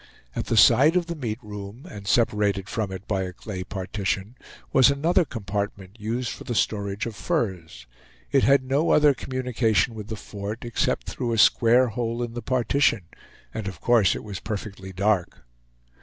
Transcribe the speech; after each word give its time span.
At 0.35 0.45
the 0.47 0.57
side 0.57 0.95
of 0.95 1.05
the 1.05 1.15
meat 1.15 1.37
room, 1.43 1.85
and 1.87 2.07
separated 2.07 2.67
from 2.67 2.91
it 2.91 3.07
by 3.07 3.21
a 3.21 3.31
clay 3.33 3.63
partition, 3.63 4.35
was 4.73 4.89
another 4.89 5.23
compartment, 5.25 5.97
used 5.99 6.29
for 6.31 6.43
the 6.43 6.55
storage 6.55 7.05
of 7.05 7.15
furs. 7.15 7.85
It 8.31 8.43
had 8.43 8.63
no 8.63 8.89
other 8.89 9.13
communication 9.13 9.93
with 9.93 10.07
the 10.07 10.15
fort, 10.15 10.65
except 10.65 11.05
through 11.07 11.33
a 11.33 11.37
square 11.37 11.89
hole 11.89 12.23
in 12.23 12.33
the 12.33 12.41
partition; 12.41 13.03
and 13.53 13.67
of 13.67 13.79
course 13.79 14.15
it 14.15 14.23
was 14.23 14.39
perfectly 14.39 14.91
dark. 14.91 15.43